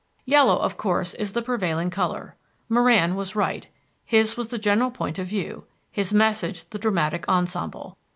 [0.25, 2.35] Yellow, of course, is the prevailing color.
[2.67, 3.67] Moran was right.
[4.03, 7.99] His was the general point of view, his message the dramatic ensemble.